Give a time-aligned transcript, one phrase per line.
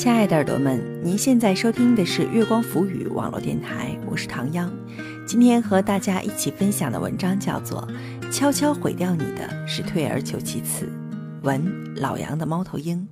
[0.00, 4.72] 亲爱的耳朵们，您现在收听的是月光浮语网络电台，我是唐央。
[5.26, 7.86] 今天和大家一起分享的文章叫做
[8.32, 10.86] 《悄悄毁掉你的是退而求其次》，
[11.42, 11.62] 文
[11.96, 13.06] 老杨的猫头鹰。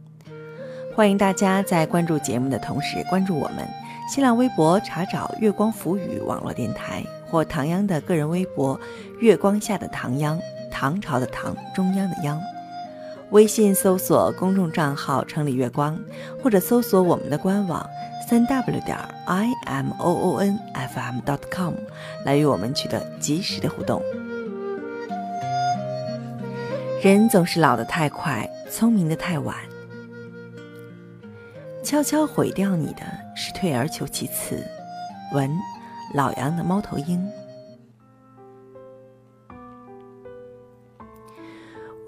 [0.97, 3.69] 欢迎大家在关注节目的同时关注我们
[4.11, 8.81] 新浪微博，查找“月光浮语网络电台”或唐央的个人微博
[9.21, 10.41] “月光下的唐央”，
[10.73, 12.41] 唐朝的唐，中央的央。
[13.31, 15.99] 微信搜索公众账号“城里月光”，
[16.43, 17.87] 或者搜索我们的官网
[18.27, 21.75] 三 w 点 i m o o n f m dot com
[22.25, 24.03] 来与我们取得及时的互动。
[27.03, 29.55] 人总是老得太快，聪明的太晚。
[31.85, 33.03] 悄悄毁掉你的
[33.37, 34.67] 是退而求其次。
[35.35, 35.51] 文，
[36.15, 37.31] 老杨的猫头鹰。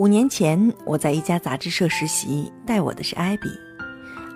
[0.00, 3.50] 五年前，我在一家杂志社实习，带我的是艾比。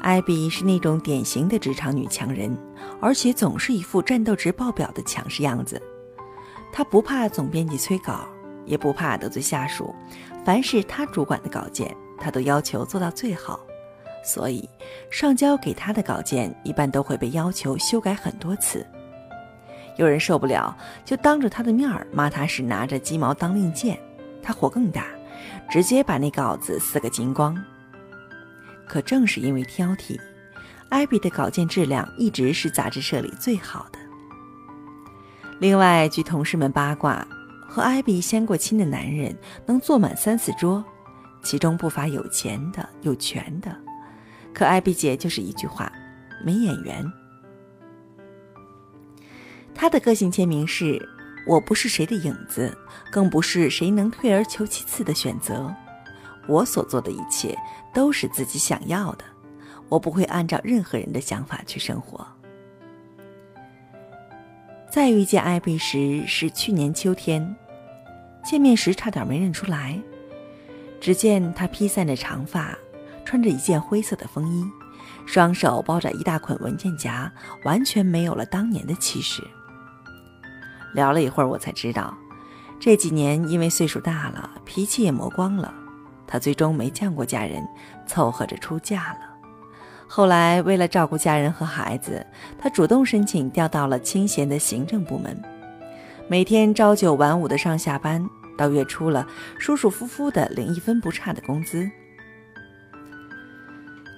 [0.02, 2.54] 艾比是那种典型的职场女强人，
[3.01, 5.80] 而且总是一副战斗值爆表的强势样子。
[6.70, 8.29] 她不怕总编辑催稿，
[8.66, 9.95] 也不怕得罪下属，
[10.45, 13.59] 凡是她主管的稿件，她都要求做到最好。
[14.23, 14.68] 所以，
[15.10, 18.87] 上交给她的稿件一般都会被要求修改很多次。
[19.96, 20.76] 有人受不了，
[21.07, 23.98] 就当着她的面儿骂她是拿着鸡毛当令箭，
[24.42, 25.07] 她火更大。
[25.68, 27.56] 直接把那稿子撕个精光。
[28.87, 30.18] 可正是因为挑剔，
[30.90, 33.98] 艾比的稿件质量一直是杂志社里最好的。
[35.59, 37.26] 另外，据同事们八卦，
[37.66, 39.36] 和艾比相过亲的男人
[39.66, 40.84] 能坐满三四桌，
[41.42, 43.74] 其中不乏有钱的、有权的。
[44.52, 45.90] 可艾比姐就是一句话：
[46.45, 47.12] 没眼缘。
[49.74, 51.13] 她的个性签名是。
[51.46, 52.76] 我不是谁的影子，
[53.10, 55.74] 更不是谁能退而求其次的选择。
[56.46, 57.56] 我所做的一切
[57.92, 59.24] 都是自己想要的，
[59.88, 62.26] 我不会按照任何人的想法去生活。
[64.91, 67.54] 再遇见艾比时是去年秋天，
[68.44, 70.00] 见面时差点没认出来。
[71.00, 72.74] 只见他披散着长发，
[73.24, 74.64] 穿着一件灰色的风衣，
[75.26, 77.30] 双手包着一大捆文件夹，
[77.64, 79.42] 完全没有了当年的气势。
[80.94, 82.16] 聊了一会儿，我才知道，
[82.81, 85.75] 这几年因为岁数大了，脾气也磨光了，
[86.27, 87.66] 他最终没见过家人，
[88.06, 89.19] 凑合着出嫁了。
[90.06, 92.25] 后来为了照顾家人和孩子，
[92.59, 95.37] 他主动申请调到了清闲的行政部门，
[96.28, 98.25] 每天朝九晚五的上下班，
[98.56, 99.26] 到月初了，
[99.59, 101.91] 舒舒服服的领一分不差的工资。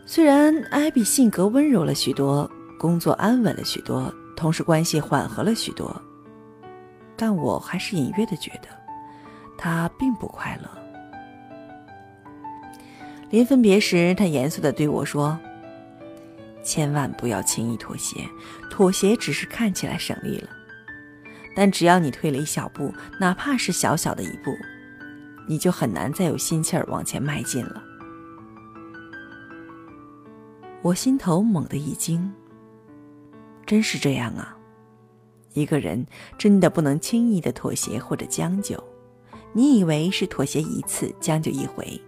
[0.05, 2.49] 虽然艾比性格温柔了许多，
[2.79, 6.01] 工作安稳了许多，同事关系缓和了许多。
[7.16, 8.69] 但我还是隐约的觉得，
[9.56, 10.71] 他并不快乐。
[13.31, 15.38] 临分别时，他严肃的对我说
[16.62, 18.25] ：“千万不要轻易妥协，
[18.71, 20.49] 妥协只是看起来省力了，
[21.56, 24.54] 但只要你退了一小步，哪怕是小小的一步，
[25.48, 27.83] 你就很难再有心气儿往前迈进了。”
[30.83, 32.33] 我心头猛地一惊，
[33.66, 34.56] 真是这样啊！
[35.56, 36.06] 一个人
[36.37, 38.83] 真的不能轻易的妥协或者将就，
[39.55, 41.99] 你以为是妥协一次将就一回，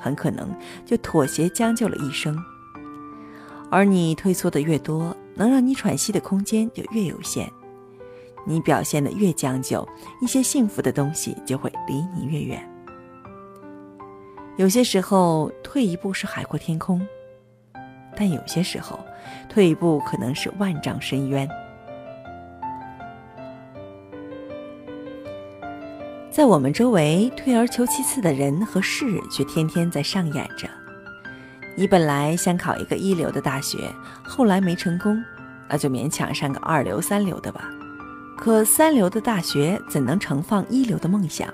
[0.00, 0.52] 很可能
[0.84, 2.36] 就妥协将就了一生。
[3.70, 7.48] 而你退缩的越多，能让你喘息的空间就越有限。
[8.44, 9.86] 你表现的越将就，
[10.20, 12.68] 一些幸福的东西就会离你越远。
[14.56, 17.06] 有些时候退一步是海阔天空，
[18.16, 18.98] 但有些时候
[19.48, 21.48] 退一步可能是万丈深渊。
[26.38, 30.70] 在我们周围，退而求其次的人和事却天天在上演着。
[31.76, 35.20] 你本来想考一个一流的大学，后来没成功，
[35.68, 37.68] 那就勉强上个二流、三流的吧。
[38.36, 41.52] 可三流的大学怎能盛放一流的梦想？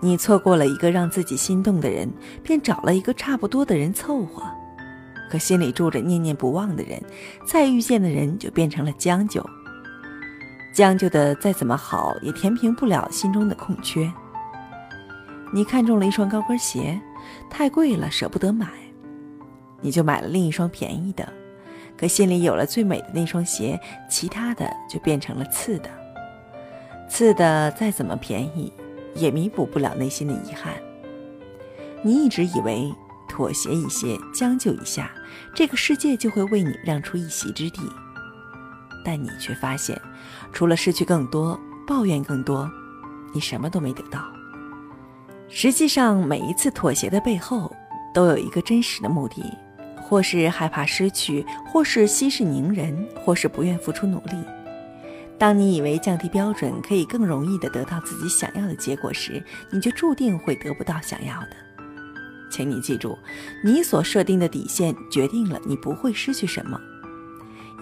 [0.00, 2.10] 你错过了一个让自己心动的人，
[2.42, 4.42] 便找了一个差不多的人凑合。
[5.30, 7.02] 可心里住着念念不忘的人，
[7.46, 9.44] 再遇见的人就变成了将就。
[10.74, 14.12] 将就的再怎么好，也填平不了心中的空缺。
[15.52, 17.00] 你看中了一双高跟鞋，
[17.48, 18.66] 太贵了，舍不得买，
[19.80, 21.32] 你就买了另一双便宜的。
[21.96, 23.80] 可心里有了最美的那双鞋，
[24.10, 25.88] 其他的就变成了次的。
[27.08, 28.72] 次的再怎么便宜，
[29.14, 30.74] 也弥补不了内心的遗憾。
[32.02, 32.92] 你一直以为
[33.28, 35.12] 妥协一些，将就一下，
[35.54, 37.80] 这个世界就会为你让出一席之地。
[39.04, 40.00] 但你却发现，
[40.52, 42.70] 除了失去更多、抱怨更多，
[43.34, 44.24] 你什么都没得到。
[45.48, 47.70] 实际上，每一次妥协的背后，
[48.14, 49.44] 都有一个真实的目的，
[50.00, 54.32] 或是害怕失去，或是息事宁人，或是不愿付出努力。
[55.36, 61.50] 当你以为降低标准可以更容易地得到自己想要的结果时，你就注定会得不到想要的。
[62.50, 63.18] 请你记住，
[63.64, 66.80] 你所设定的底线决定了你不会失去什么。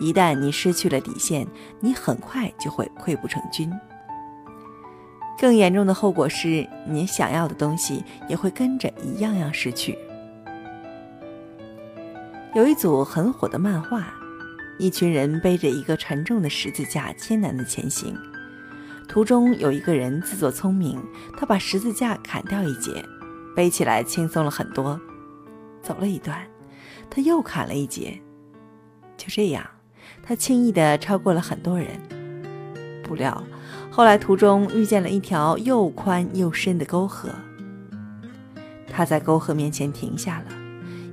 [0.00, 1.46] 一旦你失去了底线，
[1.80, 3.72] 你很快就会溃不成军。
[5.38, 9.98] 更严重的后果是你想要的东西也会跟着一样样失去。
[12.54, 14.12] 有一组很火的漫画，
[14.78, 18.16] 一群人背着一个沉重的十字架艰难地前行。
[19.08, 21.02] 途中有一个人自作聪明，
[21.36, 23.04] 他把十字架砍掉一截，
[23.56, 25.00] 背起来轻松了很多。
[25.82, 26.46] 走了一段，
[27.10, 28.20] 他又砍了一截，
[29.16, 29.64] 就这样，
[30.32, 31.88] 他轻易地超过了很多人。
[33.02, 33.44] 不料，
[33.90, 37.28] 后来途中遇见了一条又宽又深的沟河，
[38.90, 40.46] 他在沟河面前停下了。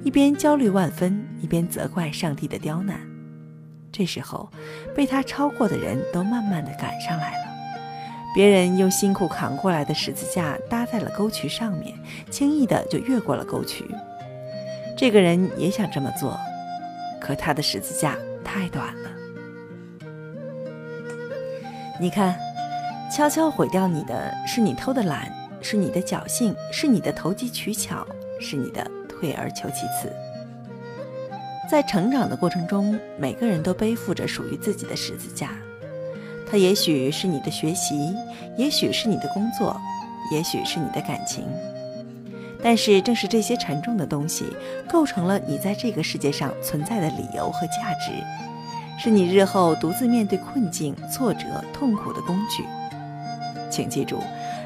[0.05, 2.97] 一边焦虑万分，一边责怪上帝的刁难。
[3.91, 4.49] 这时候，
[4.95, 7.49] 被他超过的人都慢慢的赶上来了。
[8.33, 11.93] 别人用辛苦扛过来的十字架搭在了沟渠上面，
[12.29, 13.83] 轻易的就越过了沟渠。
[14.97, 16.39] 这个人也想这么做，
[17.19, 18.15] 可他的十字架
[18.51, 19.09] 太短了。
[22.01, 22.35] 你看，
[23.15, 25.31] 悄悄毁掉你的是你偷的懒，
[25.61, 28.03] 是你的侥幸，是你的投机取巧，
[28.39, 28.89] 是你的。
[29.07, 30.09] 退而求其次，
[31.69, 35.49] 在成长的过程中，每个人都背负着属于自己的十字架。
[36.49, 38.15] 它也许是你的学习，
[38.55, 39.77] 也许是你的工作，
[40.31, 41.45] 也许是你的感情。
[42.61, 44.45] 但是，正是这些沉重的东西，
[44.87, 48.11] 构成了你在这个世界上存在的理由和价值，
[49.01, 52.63] 是你日后独自面对困境、挫折、痛苦的工具。
[53.69, 54.19] 请记住，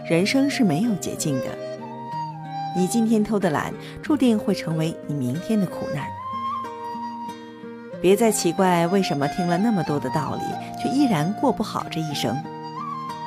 [0.09, 1.45] 人生是没有捷径的。
[2.75, 6.07] 你今天偷的懒，注定会成为你明天的苦难。
[8.01, 10.41] 别再奇怪为什么听了那么多的道理，
[10.81, 12.35] 却依然过不好这一生。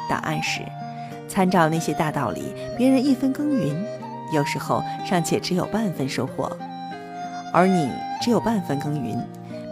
[0.08, 0.62] 答案是：
[1.28, 3.86] 参照那些大道理，别人一分耕耘，
[4.32, 6.56] 有时候尚且只有半分收获，
[7.52, 7.90] 而你
[8.20, 9.19] 只有半分耕耘，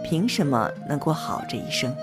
[0.03, 1.93] 凭什么能过好这一生？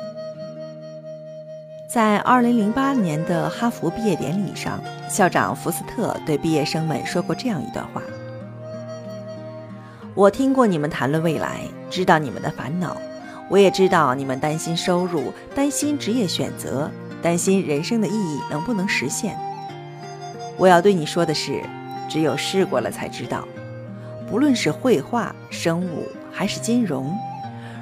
[1.89, 8.01] 在二零零八年的哈佛毕业典礼上，校长福斯特对毕业生们说过这样一段话
[10.17, 11.61] ：“我听过你们谈论未来，
[11.91, 12.97] 知道你们的烦恼，
[13.51, 16.91] 我也知道你们担心收入，担心职业选择，
[17.21, 19.39] 担心人生的意义能不能实现。
[20.57, 21.63] 我要对你说的是，
[22.13, 23.49] 只有试过了才知道。
[24.29, 27.17] 不论是绘画、生物还是金融，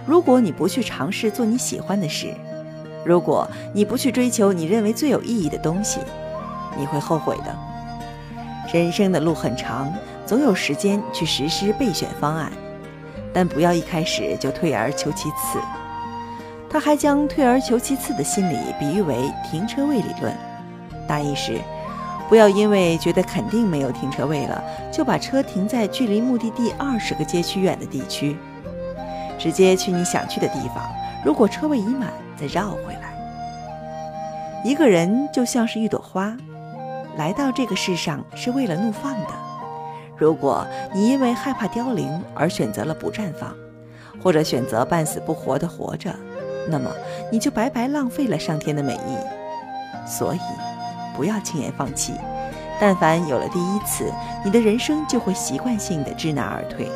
[0.06, 2.32] 如果你不去尝试做你喜欢的事。”
[3.03, 6.00] 如果你不去追求你认为最有意义的东西，
[6.77, 7.56] 你会后悔的。
[8.71, 9.91] 人生的路很长，
[10.27, 12.53] 总有时间去实施备选方案，
[13.33, 15.59] 但不要一开始就退而求其次。
[16.69, 19.17] 他还将退而求其次的心理比喻为
[19.50, 20.37] 停车位理论，
[21.09, 21.59] 大意是：
[22.31, 24.62] 不要因为觉得肯定没有停车位了，
[24.93, 28.37] 就把车停在距离目的地二十个街区远的地区，
[29.37, 30.88] 直接去你想去的地方。
[31.25, 33.11] 如果车位已满，再绕回来。
[34.65, 36.37] 一个人就像是一朵花，
[37.17, 39.31] 来到这个世上是为了怒放的。
[40.17, 43.53] 如果你因为害怕凋零而选择了不绽放，
[44.23, 46.14] 或者选择半死不活的活着，
[46.69, 46.93] 那么
[47.33, 50.07] 你就白白浪费了上天的美意。
[50.07, 50.38] 所以，
[51.21, 52.15] 不要轻言放弃。
[52.81, 54.11] 但凡有了第一次，
[54.43, 56.91] 你的人生就会习惯性的知难而退。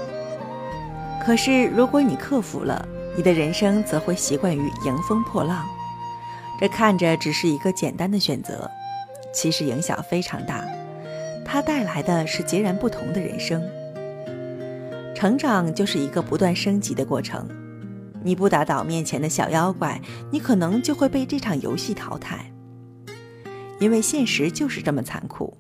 [1.22, 5.62] 可是，如果你克服了，你的人生则会习惯于迎风破浪，
[6.58, 8.70] 这看着只是一个简单的选择，
[9.30, 10.64] 其实影响非常大。
[11.44, 13.62] 它带来的是截然不同的人生。
[15.14, 17.46] 成长就是一个不断升级的过程。
[18.22, 20.00] 你不打倒面前的小妖怪，
[20.30, 22.50] 你可能就会被这场游戏淘汰。
[23.84, 25.54] 因为现实就是这么残酷。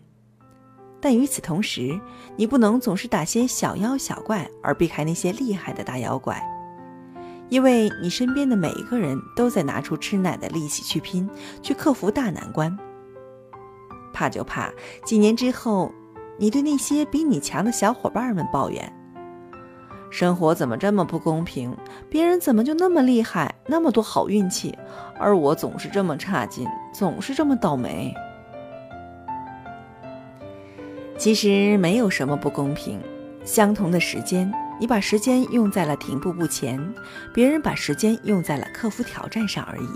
[0.98, 2.00] 但与此同时，
[2.38, 6.42] 你不能总是打些小妖小怪，而避开那些厉害的大妖怪。
[7.50, 11.28] 因为你身边的每一个人都在拿出吃奶的力气去拼，
[11.60, 12.74] 去克服大难关。
[14.14, 14.72] 怕就怕
[15.04, 15.92] 几年之后，
[16.38, 18.90] 你对那些比你强的小伙伴们抱怨：
[20.14, 21.76] 生活怎么这么不公平？
[22.08, 24.72] 别人怎么就那么厉害，那么多好运气，
[25.18, 28.14] 而我总是这么差劲，总是这么倒霉。
[31.18, 33.00] 其实没有什么不公平，
[33.44, 34.48] 相同的时间。
[34.78, 36.80] 你把时间用在了停步不前，
[37.34, 39.88] 别人把时间用在了克服挑战上而已。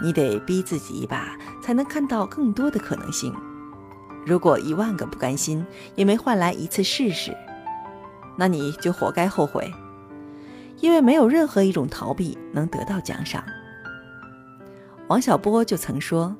[0.00, 3.34] 你得逼自己一把，才能看到更多的可能性。
[4.24, 7.36] 如果一万个不甘心，也没换来一次试试。
[8.36, 9.72] 那你就活该后悔，
[10.80, 13.42] 因为没有任何一种逃避能得到奖赏。
[15.08, 16.36] 王小波就曾说：“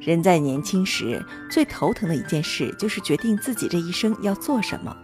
[0.00, 4.96] 人在年轻时最头疼的一件事，就是决定自己这一生要做什么。”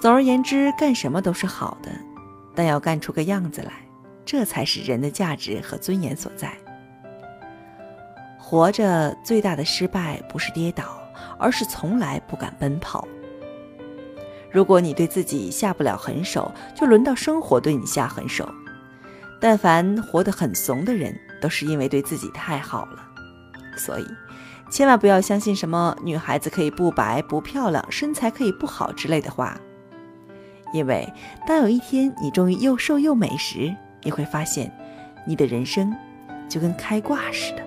[0.00, 1.90] 总而言之，干什么都是好的，
[2.54, 3.72] 但要干出个样子来，
[4.24, 6.56] 这才是人的价值和尊严所在。
[8.38, 10.98] 活着最大的失败不是跌倒，
[11.38, 13.06] 而是从来不敢奔跑。
[14.50, 18.48] 如果你对自己下不了狠手，就轮到生活对你下狠手。
[19.40, 23.06] 但凡活得很怂的人，都是因为对自己太好了。
[23.76, 24.06] 所以，
[24.70, 29.58] 千万不要相信什么女孩子可以不白不漂亮，身材可以不好之类的话。
[30.72, 31.10] 因为
[31.46, 34.70] 当有一天你终于又瘦又美时，你会发现，
[35.26, 35.94] 你的人生
[36.48, 37.62] 就跟开挂似的。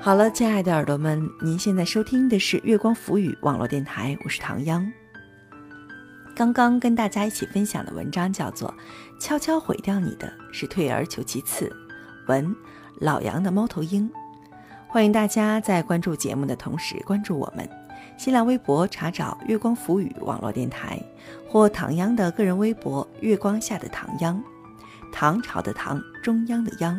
[0.00, 4.90] 好了，亲爱的耳朵们，您现在收听的是月光浮语网络电台，我是唐央。
[6.36, 8.72] 刚刚跟大家一起分享的文章叫做
[9.20, 11.66] 《悄悄毁掉你的是退而求其次》，
[12.28, 12.54] 文
[13.00, 14.08] 老杨的猫头鹰。
[14.86, 17.68] 欢迎大家在关注节目的同时关注我们，
[18.16, 20.98] 新浪微博查找“月光浮语网络电台”
[21.50, 24.42] 或唐央的个人微博“月光下的唐央”，
[25.12, 26.98] 唐朝的唐，中央的央。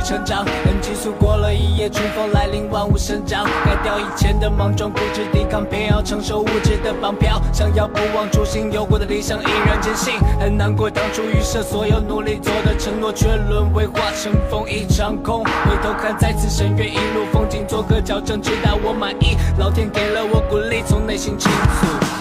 [0.00, 3.44] 成长，很急速过了一夜，春风来临，万物生长。
[3.64, 7.40] 改掉以前的莽撞，固执抵抗，偏要承受物质的绑票。
[7.52, 10.14] 想要不忘初心，有过的理想依然坚信。
[10.40, 15.44] 很难过当初预设所有努力做的承诺，却沦为化成风一场空。
[15.44, 19.36] 回头看，再次深渊，一路风景做个矫正，直到我满意。
[19.58, 22.17] 老天给了我鼓励，从内心倾诉。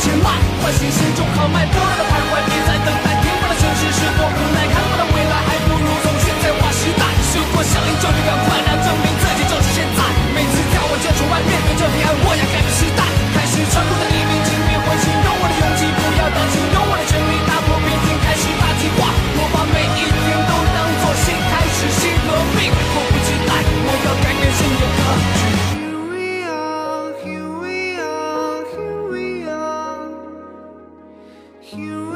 [0.00, 0.32] 起来，
[0.64, 7.04] 唤醒心中豪迈，不断的徘徊，别再等待，停不的城市是多无奈，看不到未来，还不如从现在划时代。
[7.28, 10.00] 生活像一就旅行，快乐证明自己就是现在。
[10.32, 13.04] 每次眺望着窗外，面对着彼岸，我要改变时代，
[13.36, 19.04] 开始成功的黎明，请别灰心，用我的勇气，不要担心，用我的全力打破平静，开始大计划，
[19.36, 23.09] 我把每一天都当作新开始，新革命。
[31.72, 32.09] you